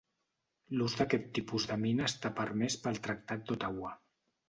[0.77, 3.97] L'ús d'aquest tipus de mina està permès pel Tractat d'Ottawa.